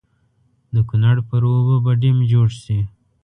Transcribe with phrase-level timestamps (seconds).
[0.73, 2.79] د کنړ پر اوبو به ډېم جوړ شي.